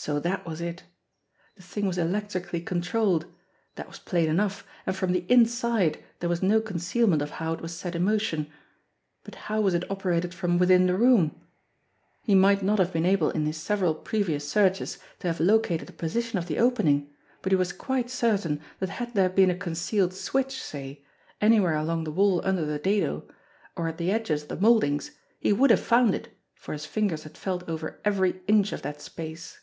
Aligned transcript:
So 0.00 0.20
that 0.20 0.46
was 0.46 0.60
it! 0.60 0.84
The 1.56 1.62
thing 1.64 1.84
was 1.88 1.98
electrically 1.98 2.60
controlled. 2.60 3.26
That 3.74 3.88
was 3.88 3.98
plain 3.98 4.28
enough, 4.28 4.64
and 4.86 4.94
from 4.94 5.10
the 5.10 5.24
inside 5.28 6.00
there 6.20 6.28
was 6.28 6.40
no 6.40 6.60
concealment 6.60 7.20
of 7.20 7.30
how 7.42 7.52
it 7.54 7.60
was 7.60 7.74
set 7.74 7.96
in 7.96 8.04
motion; 8.04 8.48
but 9.24 9.34
how 9.34 9.60
was 9.60 9.74
it 9.74 9.90
operated 9.90 10.32
from 10.32 10.56
within 10.56 10.86
the 10.86 10.94
room? 10.94 11.34
He 12.22 12.36
might 12.36 12.62
not 12.62 12.78
have 12.78 12.92
been 12.92 13.04
able 13.04 13.30
in 13.30 13.44
his 13.44 13.56
several 13.56 13.92
previous 13.92 14.48
searches 14.48 14.98
to 15.18 15.26
have 15.26 15.40
located 15.40 15.88
the 15.88 15.92
position 15.92 16.38
of 16.38 16.46
the 16.46 16.60
opening, 16.60 17.10
but 17.42 17.50
he 17.50 17.56
was 17.56 17.72
quite 17.72 18.08
certain 18.08 18.60
that 18.78 18.90
had 19.00 19.14
there 19.14 19.28
been 19.28 19.50
a 19.50 19.56
concealed 19.56 20.14
switch, 20.14 20.62
say, 20.62 21.04
any 21.40 21.58
where 21.58 21.74
along 21.74 22.04
the 22.04 22.12
wall 22.12 22.40
under 22.44 22.64
the 22.64 22.78
dado, 22.78 23.28
or 23.74 23.88
at 23.88 23.98
the 23.98 24.12
edges 24.12 24.42
of 24.44 24.48
the 24.48 24.56
mouldings, 24.60 25.10
he 25.40 25.52
would 25.52 25.70
have 25.70 25.80
found 25.80 26.14
it, 26.14 26.28
for 26.54 26.72
his 26.72 26.86
fingers 26.86 27.24
had 27.24 27.36
felt 27.36 27.68
over 27.68 28.00
every 28.04 28.42
inch 28.46 28.70
of 28.72 28.82
that 28.82 29.00
space. 29.02 29.58